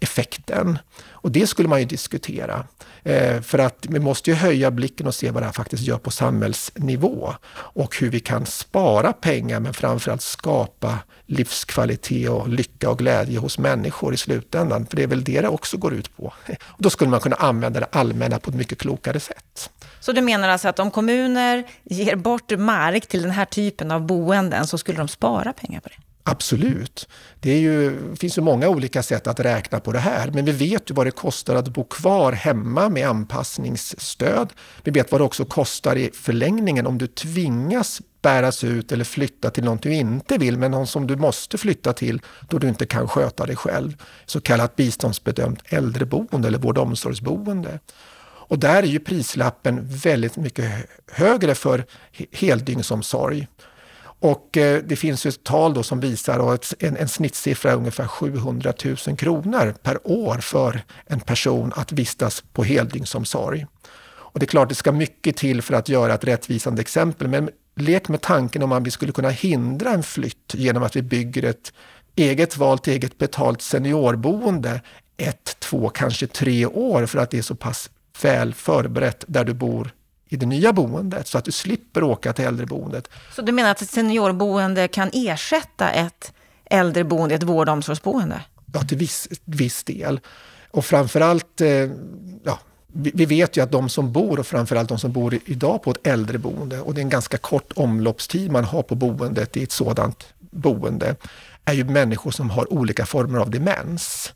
[0.00, 0.78] effekten.
[1.10, 2.64] Och det skulle man ju diskutera.
[3.02, 5.98] Eh, för att vi måste ju höja blicken och se vad det här faktiskt gör
[5.98, 7.34] på samhällsnivå.
[7.52, 13.58] Och hur vi kan spara pengar men framförallt skapa livskvalitet och lycka och glädje hos
[13.58, 14.86] människor i slutändan.
[14.86, 16.32] För det är väl det det också går ut på.
[16.60, 19.70] Och då skulle man kunna använda det allmänna på ett mycket klokare sätt.
[20.00, 24.06] Så du menar alltså att om kommuner ger bort mark till den här typen av
[24.06, 26.09] boenden så skulle de spara pengar på det?
[26.22, 27.08] Absolut.
[27.40, 30.90] Det, ju, finns ju många olika sätt att räkna på det här, men vi vet
[30.90, 34.52] ju vad det kostar att bo kvar hemma med anpassningsstöd.
[34.84, 39.50] Vi vet vad det också kostar i förlängningen om du tvingas bäras ut eller flytta
[39.50, 42.86] till något du inte vill, men någon som du måste flytta till då du inte
[42.86, 43.96] kan sköta dig själv.
[44.26, 47.78] Så kallat biståndsbedömt äldreboende eller vård och omsorgsboende.
[48.50, 50.70] Och där är ju prislappen väldigt mycket
[51.12, 51.84] högre för
[52.32, 53.46] heldygnsomsorg.
[54.20, 57.76] Och eh, det finns ju ett tal då som visar att en, en snittsiffra är
[57.76, 63.66] ungefär 700 000 kronor per år för en person att vistas på heldygnsomsorg.
[64.02, 67.50] Och det är klart, det ska mycket till för att göra ett rättvisande exempel, men
[67.76, 71.42] lek med tanken om att vi skulle kunna hindra en flytt genom att vi bygger
[71.42, 71.72] ett
[72.16, 74.80] eget valt, eget betalt seniorboende
[75.16, 77.90] ett, två, kanske tre år för att det är så pass
[78.22, 79.90] väl förberett där du bor
[80.32, 83.08] i det nya boendet så att du slipper åka till äldreboendet.
[83.36, 86.32] Så du menar att ett seniorboende kan ersätta ett
[86.64, 88.40] äldreboende, ett vård och omsorgsboende?
[88.72, 90.20] Ja, till viss, viss del.
[90.70, 91.90] Och framförallt, eh,
[92.44, 92.58] ja,
[92.92, 96.06] vi vet ju att de som bor och framförallt de som bor idag på ett
[96.06, 100.26] äldreboende och det är en ganska kort omloppstid man har på boendet i ett sådant
[100.38, 101.16] boende,
[101.64, 104.32] är ju människor som har olika former av demens.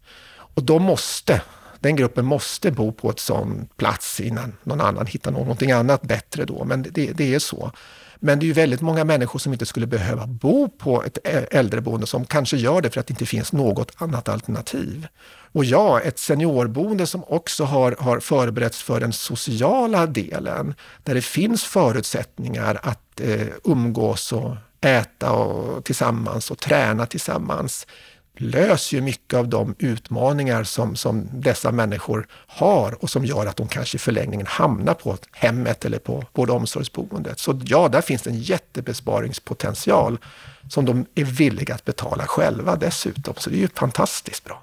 [0.55, 1.43] Och de måste
[1.85, 6.45] den gruppen måste bo på ett sån plats innan någon annan hittar någonting annat bättre
[6.45, 7.73] då, men det, det är så.
[8.21, 11.19] Men det är ju väldigt många människor som inte skulle behöva bo på ett
[11.51, 15.07] äldreboende som kanske gör det för att det inte finns något annat alternativ.
[15.53, 21.23] Och ja, ett seniorboende som också har, har förberetts för den sociala delen, där det
[21.23, 27.87] finns förutsättningar att eh, umgås och äta och, tillsammans och träna tillsammans
[28.37, 33.57] löser ju mycket av de utmaningar som, som dessa människor har och som gör att
[33.57, 37.39] de kanske i förlängningen hamnar på hemmet eller på vård och omsorgsboendet.
[37.39, 40.19] Så ja, där finns det en jättebesparingspotential
[40.71, 43.35] som de är villiga att betala själva dessutom.
[43.37, 44.63] Så det är ju fantastiskt bra.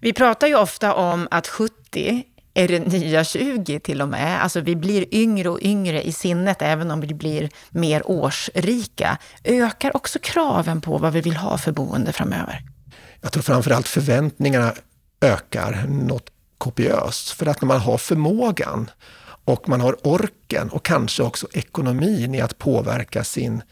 [0.00, 4.42] Vi pratar ju ofta om att 70 är det nya 20 till och med.
[4.42, 9.18] Alltså vi blir yngre och yngre i sinnet, även om vi blir mer årsrika.
[9.44, 12.62] Ökar också kraven på vad vi vill ha för boende framöver?
[13.20, 14.72] Jag tror framförallt förväntningarna
[15.20, 17.30] ökar något kopiöst.
[17.30, 18.90] För att när man har förmågan
[19.44, 23.62] och man har orken och kanske också ekonomin i att påverka sin,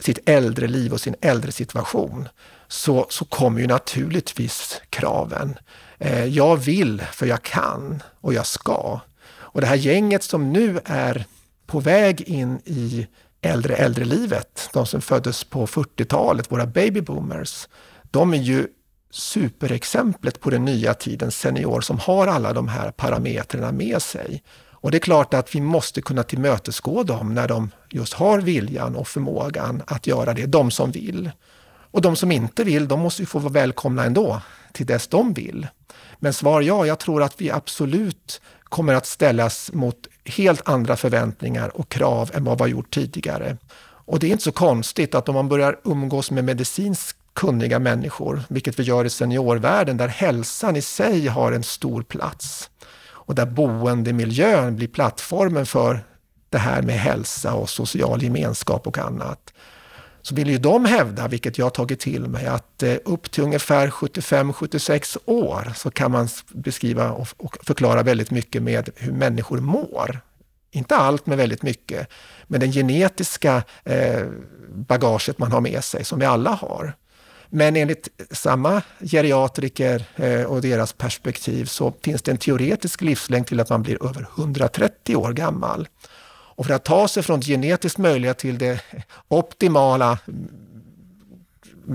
[0.00, 2.28] sitt äldre liv och sin äldre situation,
[2.72, 5.58] så, så kommer ju naturligtvis kraven.
[5.98, 9.00] Eh, jag vill för jag kan och jag ska.
[9.34, 11.24] Och det här gänget som nu är
[11.66, 13.06] på väg in i
[13.40, 17.68] äldre äldrelivet, de som föddes på 40-talet, våra babyboomers,
[18.10, 18.66] de är ju
[19.10, 24.42] superexemplet på den nya tidens senior som har alla de här parametrarna med sig.
[24.70, 28.96] Och det är klart att vi måste kunna tillmötesgå dem när de just har viljan
[28.96, 31.30] och förmågan att göra det, de som vill.
[31.92, 34.40] Och de som inte vill, de måste ju få vara välkomna ändå
[34.72, 35.66] till dess de vill.
[36.18, 41.76] Men svar ja, jag tror att vi absolut kommer att ställas mot helt andra förväntningar
[41.76, 43.56] och krav än vad vi har gjort tidigare.
[44.04, 48.42] Och det är inte så konstigt att om man börjar umgås med medicinskt kunniga människor,
[48.48, 52.70] vilket vi gör i seniorvärlden, där hälsan i sig har en stor plats
[53.04, 56.04] och där boendemiljön blir plattformen för
[56.50, 59.52] det här med hälsa och social gemenskap och annat.
[60.22, 63.44] Så vill ju de hävda, vilket jag har tagit till mig, att eh, upp till
[63.44, 70.20] ungefär 75-76 år så kan man beskriva och förklara väldigt mycket med hur människor mår.
[70.70, 72.08] Inte allt, men väldigt mycket.
[72.46, 74.26] Men den genetiska eh,
[74.68, 76.94] bagaget man har med sig, som vi alla har.
[77.54, 83.60] Men enligt samma geriatriker eh, och deras perspektiv så finns det en teoretisk livslängd till
[83.60, 85.88] att man blir över 130 år gammal.
[86.62, 88.80] Och för att ta sig från genetiskt möjliga till det
[89.28, 90.18] optimala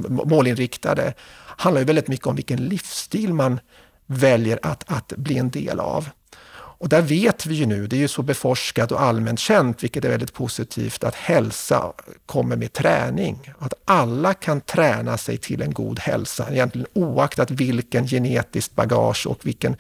[0.09, 1.13] målinriktade
[1.57, 3.59] handlar ju väldigt mycket om vilken livsstil man
[4.05, 6.09] väljer att, att bli en del av.
[6.53, 10.05] Och där vet vi ju nu, det är ju så beforskat och allmänt känt, vilket
[10.05, 11.93] är väldigt positivt, att hälsa
[12.25, 13.53] kommer med träning.
[13.59, 19.45] Att alla kan träna sig till en god hälsa, egentligen oaktat vilken genetiskt bagage och
[19.45, 19.75] vilken,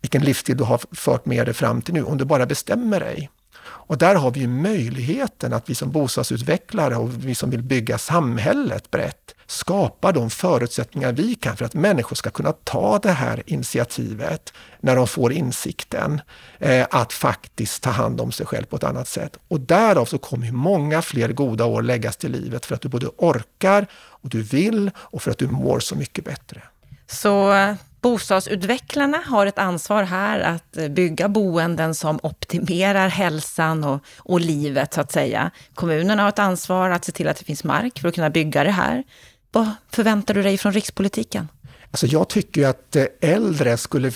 [0.00, 3.30] vilken livsstil du har fört med dig fram till nu, om du bara bestämmer dig.
[3.68, 7.98] Och där har vi ju möjligheten att vi som bostadsutvecklare och vi som vill bygga
[7.98, 13.42] samhället brett skapar de förutsättningar vi kan för att människor ska kunna ta det här
[13.46, 16.20] initiativet när de får insikten
[16.58, 19.36] eh, att faktiskt ta hand om sig själv på ett annat sätt.
[19.48, 23.06] Och därav så kommer många fler goda år läggas till livet för att du både
[23.16, 26.62] orkar och du vill och för att du mår så mycket bättre.
[27.06, 34.40] Så eh, Bostadsutvecklarna har ett ansvar här att bygga boenden som optimerar hälsan och, och
[34.40, 35.50] livet så att säga.
[35.74, 38.64] Kommunerna har ett ansvar att se till att det finns mark för att kunna bygga
[38.64, 39.04] det här.
[39.52, 41.48] Vad förväntar du dig från rikspolitiken?
[41.90, 44.12] Alltså jag tycker att eh, äldre skulle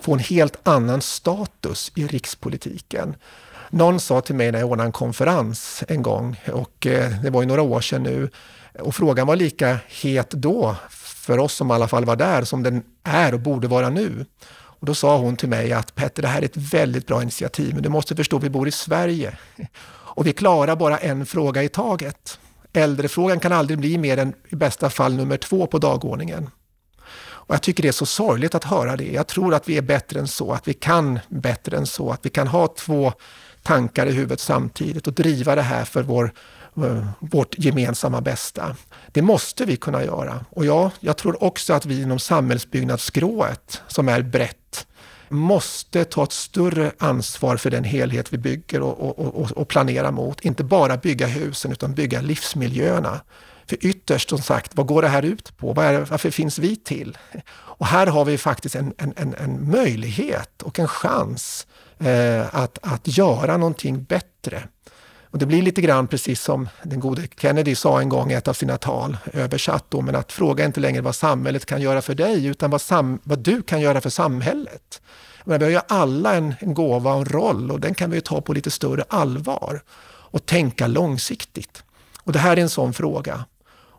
[0.00, 3.16] få en helt annan status i rikspolitiken.
[3.70, 7.42] Någon sa till mig när jag ordnade en konferens en gång, och eh, det var
[7.42, 8.30] ju några år sedan nu,
[8.78, 10.76] och frågan var lika het då
[11.24, 14.26] för oss som i alla fall var där som den är och borde vara nu.
[14.52, 17.74] Och då sa hon till mig att Petter, det här är ett väldigt bra initiativ,
[17.74, 19.38] men du måste förstå, vi bor i Sverige
[19.90, 22.38] och vi klarar bara en fråga i taget.
[22.72, 26.50] Äldrefrågan kan aldrig bli mer än i bästa fall nummer två på dagordningen.
[27.46, 29.12] Och jag tycker det är så sorgligt att höra det.
[29.12, 32.26] Jag tror att vi är bättre än så, att vi kan bättre än så, att
[32.26, 33.12] vi kan ha två
[33.62, 36.32] tankar i huvudet samtidigt och driva det här för vår
[36.76, 38.76] Eh, vårt gemensamma bästa.
[39.12, 40.44] Det måste vi kunna göra.
[40.50, 44.86] Och ja, jag tror också att vi inom samhällsbyggnadsskrået, som är brett,
[45.28, 50.10] måste ta ett större ansvar för den helhet vi bygger och, och, och, och planerar
[50.10, 50.40] mot.
[50.40, 53.20] Inte bara bygga husen utan bygga livsmiljöerna.
[53.66, 55.80] För ytterst, som sagt, vad går det här ut på?
[55.80, 57.18] Är, varför finns vi till?
[57.54, 61.66] Och här har vi faktiskt en, en, en möjlighet och en chans
[61.98, 64.68] eh, att, att göra någonting bättre.
[65.34, 68.48] Och det blir lite grann precis som den gode Kennedy sa en gång i ett
[68.48, 72.14] av sina tal, översatt då, men att fråga inte längre vad samhället kan göra för
[72.14, 75.02] dig, utan vad, sam vad du kan göra för samhället.
[75.44, 78.20] Men vi har ju alla en, en gåva och en roll och den kan vi
[78.20, 81.82] ta på lite större allvar och tänka långsiktigt.
[82.22, 83.44] Och det här är en sån fråga.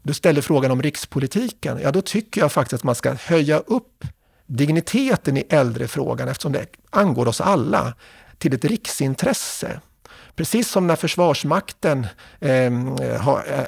[0.03, 4.03] Du ställer frågan om rikspolitiken, ja då tycker jag faktiskt att man ska höja upp
[4.45, 7.93] digniteten i äldrefrågan eftersom det angår oss alla
[8.37, 9.81] till ett riksintresse.
[10.35, 12.07] Precis som när Försvarsmakten
[12.39, 12.71] eh,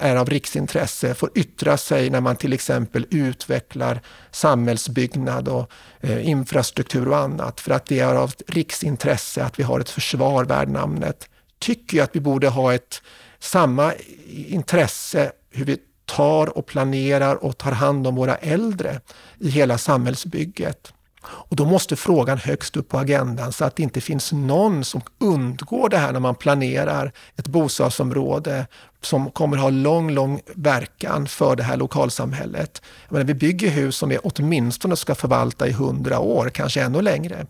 [0.02, 4.02] är av riksintresse, får yttra sig när man till exempel utvecklar
[4.32, 9.80] samhällsbyggnad och eh, infrastruktur och annat, för att det är av riksintresse att vi har
[9.80, 13.02] ett försvar värd namnet, tycker jag att vi borde ha ett
[13.40, 13.94] samma
[14.28, 19.02] intresse hur vi tar och planerar och tar hand om våra äldre
[19.40, 20.94] i hela samhällsbygget.
[21.24, 25.02] Och då måste frågan högst upp på agendan så att det inte finns någon som
[25.20, 28.68] undgår det här när man planerar ett bostadsområde
[29.02, 32.82] som kommer ha lång, lång verkan för det här lokalsamhället.
[33.10, 37.46] menar, vi bygger hus som vi åtminstone ska förvalta i hundra år, kanske ännu längre.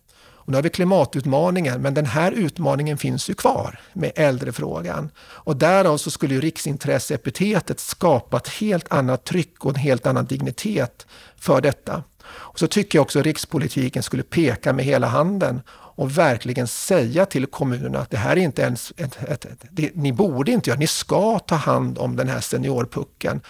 [0.48, 5.10] Och nu har vi klimatutmaningen, men den här utmaningen finns ju kvar med äldrefrågan.
[5.20, 10.26] Och därav så skulle ju riksintresseepitetet skapa ett helt annat tryck och en helt annan
[10.26, 12.04] dignitet för detta.
[12.40, 17.46] Och så tycker jag också rikspolitiken skulle peka med hela handen och verkligen säga till
[17.46, 20.80] kommunerna att det här är inte ens ett, ett, ett, det, ni borde inte göra,
[20.80, 23.42] ni ska ta hand om den här seniorpucken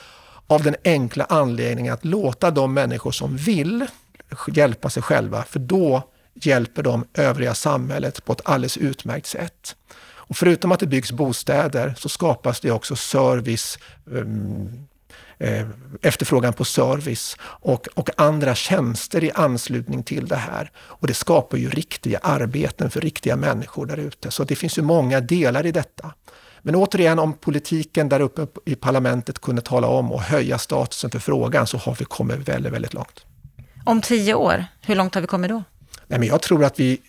[0.48, 3.86] av den enkla anledningen att låta de människor som vill
[4.54, 9.76] hjälpa sig själva, för då hjälper de övriga samhället på ett alldeles utmärkt sätt.
[10.28, 13.80] Och förutom att det byggs bostäder så skapas det också service,
[14.16, 14.88] ehm,
[16.02, 20.72] efterfrågan på service och, och andra tjänster i anslutning till det här.
[20.78, 24.32] Och det skapar ju riktiga arbeten för riktiga människor där ute.
[24.32, 26.14] Så det finns ju många delar i detta.
[26.62, 31.20] Men återigen, om politiken där uppe i parlamentet kunde tala om och höja statusen för
[31.20, 33.26] frågan så har vi kommit väldigt, väldigt långt.
[33.86, 35.64] Om tio år, hur långt har vi kommit då?
[36.08, 37.02] Nej, men jag tror att vi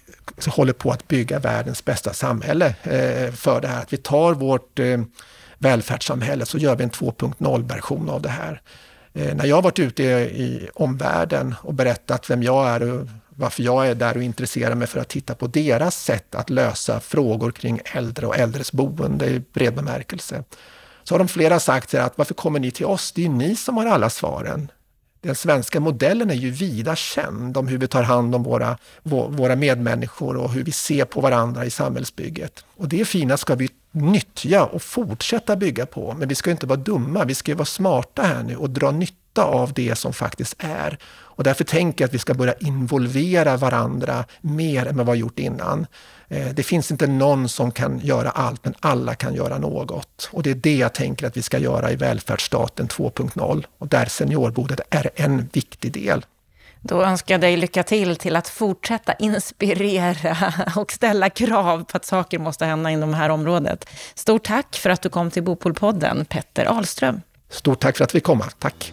[0.47, 3.83] håller på att bygga världens bästa samhälle eh, för det här.
[3.83, 5.01] Att vi tar vårt eh,
[5.59, 8.63] välfärdssamhället, så gör vi en 2.0-version av det här.
[9.13, 13.63] Eh, när jag har varit ute i omvärlden och berättat vem jag är och varför
[13.63, 17.51] jag är där och intresserar mig för att titta på deras sätt att lösa frågor
[17.51, 20.45] kring äldre och äldres boende i bred bemärkelse.
[21.05, 23.13] Så har de flera sagt att varför kommer ni till oss?
[23.13, 24.71] Det är ju ni som har alla svaren.
[25.21, 29.57] Den svenska modellen är ju vida känd om hur vi tar hand om våra, våra
[29.57, 32.65] medmänniskor och hur vi ser på varandra i samhällsbygget.
[32.77, 33.69] Och det fina ska vi
[33.99, 36.15] nyttja och fortsätta bygga på.
[36.19, 39.45] Men vi ska inte vara dumma, vi ska vara smarta här nu och dra nytta
[39.45, 40.99] av det som faktiskt är.
[41.39, 45.17] Och därför tänker jag att vi ska börja involvera varandra mer än vad vi har
[45.17, 45.87] gjort innan.
[46.29, 50.29] Eh, det finns inte någon som kan göra allt, men alla kan göra något.
[50.33, 54.07] Och det är det jag tänker att vi ska göra i välfärdsstaten 2.0 och där
[54.07, 56.25] seniorboendet är en viktig del.
[56.83, 60.37] Då önskar jag dig lycka till till att fortsätta inspirera
[60.77, 63.91] och ställa krav på att saker måste hända inom det här området.
[64.15, 67.21] Stort tack för att du kom till Bopolpodden, Petter Ahlström.
[67.51, 68.43] Stort tack för att vi kom.
[68.59, 68.93] Tack.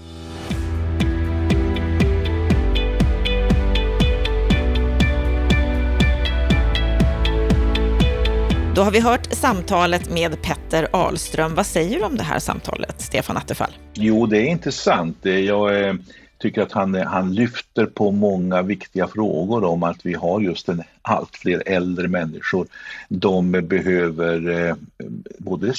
[8.76, 11.56] Då har vi hört samtalet med Petter Ahlström.
[11.56, 13.72] Vad säger du om det här samtalet, Stefan Attefall?
[13.94, 15.18] Jo, det är intressant.
[15.22, 15.94] Jag eh,
[16.46, 20.84] tycker att han, han lyfter på många viktiga frågor om att vi har just en
[21.02, 22.68] allt fler äldre människor.
[23.10, 24.76] De behöver eh,
[25.38, 25.74] både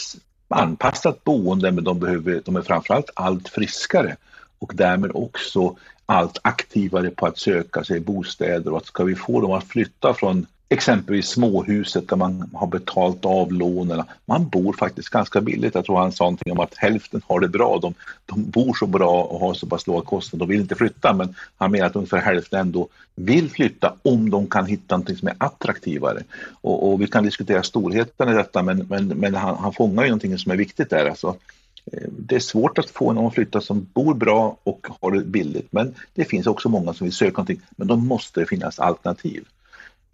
[0.49, 4.17] anpassat boende, men de, behöver, de är framförallt allt friskare
[4.59, 5.77] och därmed också
[6.07, 10.15] allt aktivare på att söka sig bostäder och att ska vi få dem att flytta
[10.15, 14.03] från exempelvis småhuset där man har betalt av lånen.
[14.25, 15.75] Man bor faktiskt ganska billigt.
[15.75, 17.79] Jag tror han sa någonting om att hälften har det bra.
[17.79, 17.95] De,
[18.27, 20.47] de bor så bra och har så pass låga kostnader.
[20.47, 24.47] De vill inte flytta men han menar att ungefär hälften ändå vill flytta om de
[24.47, 26.23] kan hitta någonting som är attraktivare.
[26.61, 30.09] Och, och vi kan diskutera storheten i detta men, men, men han, han fångar ju
[30.09, 31.07] någonting som är viktigt där.
[31.07, 31.37] Alltså,
[31.93, 35.25] eh, det är svårt att få någon att flytta som bor bra och har det
[35.25, 38.79] billigt men det finns också många som vill söka någonting men då måste det finnas
[38.79, 39.45] alternativ.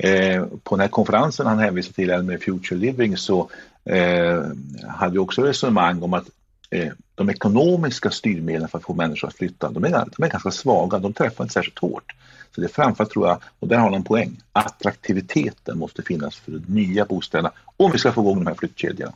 [0.03, 3.51] Eh, på den här konferensen han hänvisar till, med Future Living, så
[3.85, 4.43] eh,
[4.89, 6.25] hade vi också resonemang om att
[6.71, 10.51] eh, de ekonomiska styrmedlen för att få människor att flytta, de är, de är ganska
[10.51, 12.13] svaga, de träffar inte särskilt hårt.
[12.55, 16.37] Så det är framförallt, tror jag, och där har de en poäng, attraktiviteten måste finnas
[16.37, 19.13] för de nya bostäderna om vi ska få igång de här flyttkedjorna.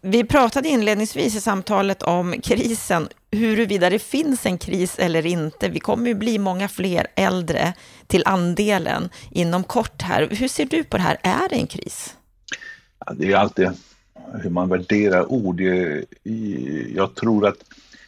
[0.00, 5.68] Vi pratade inledningsvis i samtalet om krisen, huruvida det finns en kris eller inte.
[5.68, 7.72] Vi kommer ju bli många fler äldre
[8.12, 10.28] till andelen inom kort här.
[10.30, 11.16] Hur ser du på det här?
[11.22, 12.16] Är det en kris?
[13.06, 13.70] Ja, det är alltid
[14.42, 15.60] hur man värderar ord.
[16.94, 17.56] Jag tror att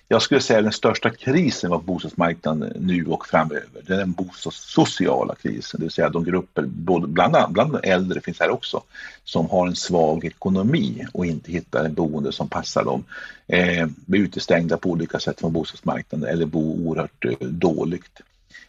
[0.09, 5.35] jag skulle säga den största krisen på bostadsmarknaden nu och framöver, det är den bostadssociala
[5.35, 8.83] krisen, det vill säga de grupper, både bland, bland äldre finns här också,
[9.25, 13.05] som har en svag ekonomi och inte hittar en boende som passar dem.
[13.47, 18.21] Eh, blir utestängda på olika sätt från bostadsmarknaden eller bor oerhört eh, dåligt.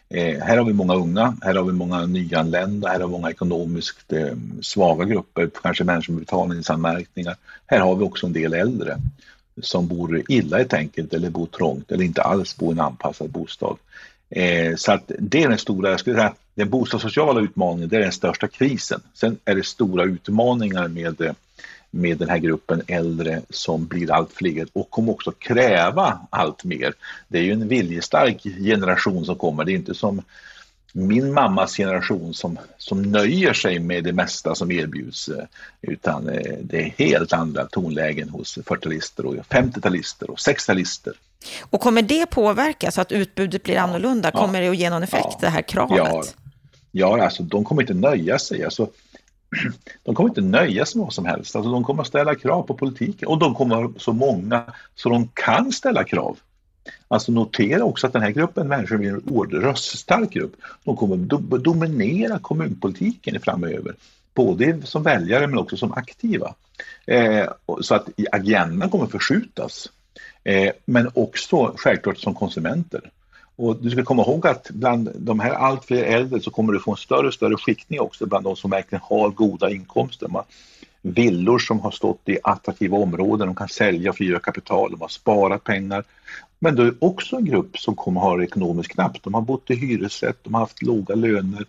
[0.08, 3.30] Eh, här har vi många unga, här har vi många nyanlända, här har vi många
[3.30, 7.36] ekonomiskt eh, svaga grupper, kanske människor med betalningsanmärkningar.
[7.66, 8.96] Här har vi också en del äldre
[9.62, 13.30] som bor illa helt enkelt eller bor trångt eller inte alls bor i en anpassad
[13.30, 13.76] bostad.
[14.30, 18.00] Eh, så att det är den stora, jag skulle säga, den bostadssociala utmaningen, det är
[18.00, 19.00] den största krisen.
[19.14, 21.32] Sen är det stora utmaningar med, eh,
[21.96, 26.94] med den här gruppen äldre som blir allt fler och kommer också kräva allt mer.
[27.28, 30.22] Det är ju en viljestark generation som kommer, det är inte som
[30.96, 35.44] min mammas generation som, som nöjer sig med det mesta som erbjuds eh,
[35.82, 41.12] utan eh, det är helt andra tonlägen hos 40-talister och 50-talister och 60-talister.
[41.70, 44.30] Och kommer det påverka så att utbudet blir annorlunda?
[44.34, 45.96] Ja, kommer det att ge någon effekt, ja, det här kravet?
[45.96, 46.22] Ja,
[46.90, 48.64] ja, alltså de kommer inte nöja sig.
[48.64, 48.88] Alltså,
[50.02, 51.56] de kommer inte nöja sig med vad som helst.
[51.56, 55.28] Alltså, de kommer att ställa krav på politiken och de kommer så många så de
[55.34, 56.38] kan ställa krav.
[57.08, 60.52] Alltså notera också att den här gruppen människor blir en oerhört röststark grupp.
[60.84, 61.16] De kommer
[61.58, 63.94] dominera kommunpolitiken framöver,
[64.34, 66.54] både som väljare men också som aktiva.
[67.06, 67.46] Eh,
[67.80, 69.90] så att agendan kommer förskjutas.
[70.44, 73.10] Eh, men också självklart som konsumenter.
[73.56, 76.80] Och du ska komma ihåg att bland de här allt fler äldre så kommer du
[76.80, 80.28] få en större och större skiktning också bland de som verkligen har goda inkomster.
[81.02, 85.08] villor som har stått i attraktiva områden, de kan sälja och frigöra kapital, de har
[85.08, 86.04] sparat pengar.
[86.58, 89.24] Men det är också en grupp som kommer ha det ekonomiskt knappt.
[89.24, 91.64] De har bott i hyresrätt, de har haft låga löner,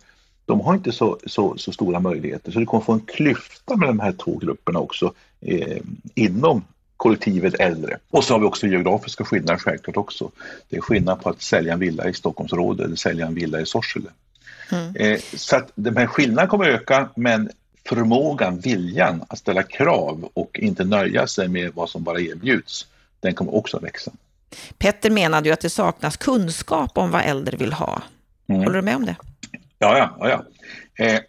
[0.46, 2.52] de har inte så, så, så stora möjligheter.
[2.52, 5.78] Så du kommer få en klyfta mellan de här två grupperna också eh,
[6.14, 6.64] inom
[6.98, 7.98] kollektivet äldre.
[8.10, 10.30] Och så har vi också geografiska skillnader självklart också.
[10.68, 13.66] Det är skillnad på att sälja en villa i Stockholmsområdet eller sälja en villa i
[13.66, 14.08] Sorsele.
[14.72, 14.96] Mm.
[14.96, 17.50] Eh, så att de här skillnaderna kommer att öka men
[17.88, 22.86] förmågan, viljan att ställa krav och inte nöja sig med vad som bara erbjuds,
[23.20, 24.10] den kommer också att växa.
[24.78, 28.02] Petter menade ju att det saknas kunskap om vad äldre vill ha.
[28.48, 28.62] Mm.
[28.62, 29.16] Håller du med om det?
[29.78, 30.16] Ja, ja.
[30.20, 30.44] ja, ja.
[31.04, 31.20] Eh,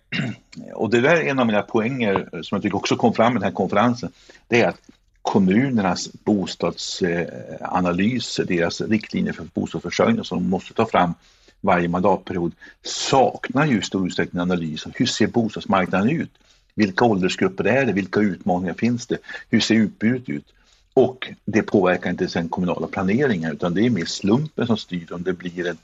[0.73, 3.35] och det där är en av mina poänger som jag tycker också kom fram i
[3.35, 4.11] den här konferensen.
[4.47, 4.81] Det är att
[5.29, 11.13] kommunernas bostadsanalyser, deras riktlinjer för bostadsförsörjning som de måste ta fram
[11.61, 12.51] varje mandatperiod
[12.83, 16.31] saknar ju i stor utsträckning analys av hur ser bostadsmarknaden ut?
[16.75, 17.93] Vilka åldersgrupper är det?
[17.93, 19.17] Vilka utmaningar finns det?
[19.49, 20.45] Hur ser utbudet ut?
[20.93, 25.23] Och det påverkar inte sen kommunala planeringen utan det är mer slumpen som styr om
[25.23, 25.77] det blir en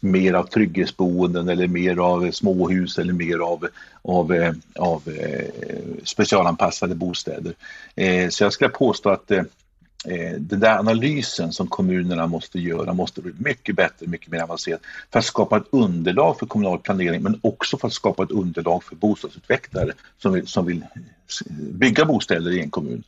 [0.00, 3.68] mer av trygghetsboenden eller mer av småhus eller mer av,
[4.02, 5.48] av, eh, av eh,
[6.04, 7.54] specialanpassade bostäder.
[7.94, 9.32] Eh, så jag skulle påstå att
[10.38, 14.80] den där analysen som kommunerna måste göra måste bli mycket bättre, mycket mer avancerad
[15.12, 18.84] för att skapa ett underlag för kommunal planering men också för att skapa ett underlag
[18.84, 20.84] för bostadsutvecklare som vill, som vill
[21.50, 23.02] bygga bostäder i en kommun.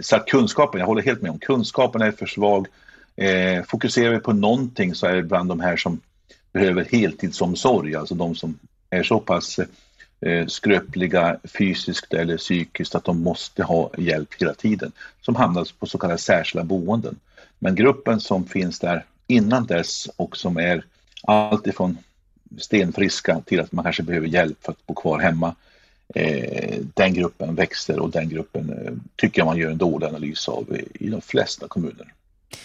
[0.00, 2.66] Så att kunskapen, jag håller helt med om, kunskapen är för svag
[3.16, 6.00] Eh, fokuserar vi på någonting så är det bland de här som
[6.52, 8.58] behöver heltidsomsorg, alltså de som
[8.90, 9.58] är så pass
[10.20, 15.86] eh, skröpliga fysiskt eller psykiskt att de måste ha hjälp hela tiden, som hamnar på
[15.86, 17.16] så kallade särskilda boenden.
[17.58, 20.84] Men gruppen som finns där innan dess och som är
[21.22, 21.98] allt ifrån
[22.58, 25.54] stenfriska till att man kanske behöver hjälp för att bo kvar hemma,
[26.14, 30.48] eh, den gruppen växer och den gruppen eh, tycker jag man gör en dålig analys
[30.48, 32.12] av i, i de flesta kommuner.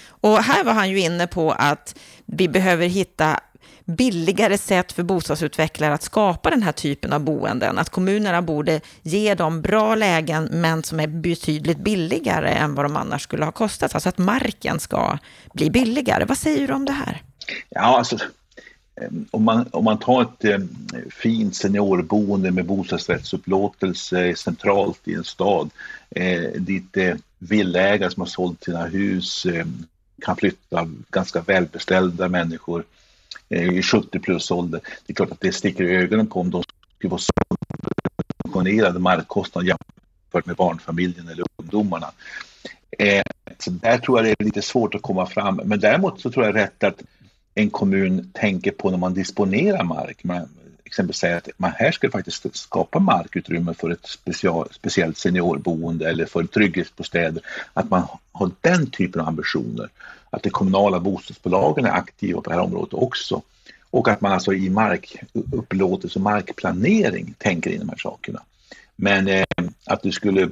[0.08, 3.40] Och här var han ju inne på att vi behöver hitta
[3.86, 7.78] billigare sätt för bostadsutvecklare att skapa den här typen av boenden.
[7.78, 12.96] Att kommunerna borde ge dem bra lägen, men som är betydligt billigare än vad de
[12.96, 13.96] annars skulle ha kostat.
[13.96, 15.18] Alltså att marken ska
[15.54, 16.26] bli billigare.
[16.26, 17.22] Vad säger du om det här?
[17.70, 18.16] Ja, alltså,
[19.02, 20.58] eh, om man, om man tar ett eh,
[21.10, 25.70] fint seniorboende med bostadsrättsupplåtelse centralt i en stad
[26.10, 29.66] eh, dit eh, villägare som har sålt sina hus eh,
[30.22, 32.84] kan flytta ganska välbeställda människor
[33.50, 34.82] eh, i 70 plus ålder.
[35.06, 36.64] Det är klart att det sticker i ögonen på om de
[36.98, 37.22] skulle vara
[38.44, 42.12] subventionerade markkostnader jämfört med barnfamiljen eller ungdomarna.
[43.00, 43.24] Eh,
[43.60, 45.62] så där tror jag det är lite svårt att komma fram.
[45.66, 47.02] Men däremot så tror jag rätt att
[47.56, 50.24] en kommun tänker på när man disponerar mark.
[50.24, 50.50] Man
[50.86, 56.26] exempelvis säger att man här skulle faktiskt skapa markutrymme för ett special, speciellt seniorboende eller
[56.26, 57.44] för trygghetsbostäder.
[57.74, 59.90] Att man har den typen av ambitioner
[60.30, 63.42] att de kommunala bostadsbolagen är aktiva på det här området också.
[63.90, 68.42] Och att man alltså i markupplåtelse och markplanering tänker in de här sakerna.
[68.96, 69.44] Men eh,
[69.86, 70.50] att du skulle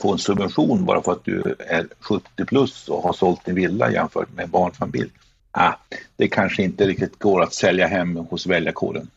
[0.00, 3.92] få en subvention bara för att du är 70 plus och har sålt din villa
[3.92, 5.10] jämfört med en barnfamilj.
[5.50, 5.72] Ah,
[6.16, 9.10] det kanske inte riktigt går att sälja hem hos väljarkåren.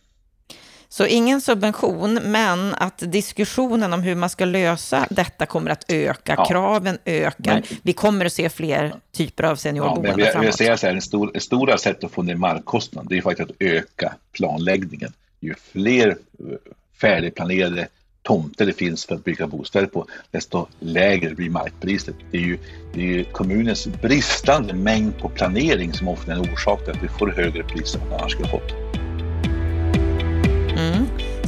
[0.93, 6.33] Så ingen subvention, men att diskussionen om hur man ska lösa detta kommer att öka.
[6.37, 6.45] Ja.
[6.45, 7.53] Kraven ökar.
[7.53, 10.45] Men, vi kommer att se fler typer av seniorboenden ja, men framåt.
[10.45, 13.49] Jag säga så här, det stor, stora sättet att få ner markkostnaden, det är faktiskt
[13.49, 15.13] att öka planläggningen.
[15.39, 16.45] Ju fler eh,
[17.01, 17.87] färdigplanerade
[18.21, 22.15] tomter det finns för att bygga bostäder på, desto lägre blir markpriset.
[22.31, 22.57] Det är ju,
[22.93, 27.03] det är ju kommunens bristande mängd på planering som ofta är en orsak till att
[27.03, 28.82] vi får högre priser än man annars skulle fått.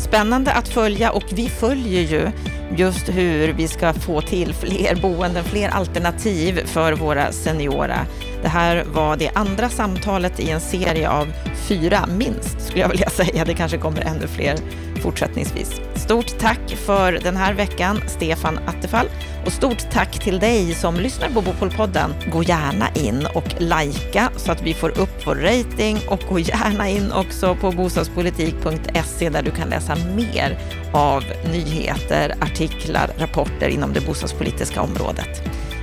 [0.07, 2.31] Spännande att följa och vi följer ju
[2.77, 7.99] just hur vi ska få till fler boenden, fler alternativ för våra seniora.
[8.45, 11.27] Det här var det andra samtalet i en serie av
[11.67, 13.45] fyra, minst skulle jag vilja säga.
[13.45, 14.55] Det kanske kommer ännu fler
[15.01, 15.81] fortsättningsvis.
[15.95, 19.05] Stort tack för den här veckan, Stefan Attefall.
[19.45, 22.13] Och stort tack till dig som lyssnar på Bopolpodden.
[22.31, 26.89] Gå gärna in och likea så att vi får upp vår rating och gå gärna
[26.89, 30.57] in också på bostadspolitik.se där du kan läsa mer
[30.93, 35.41] av nyheter, artiklar, rapporter inom det bostadspolitiska området.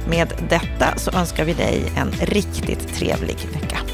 [0.08, 3.91] Med detta så önskar vi dig en riktigt trevlig vecka.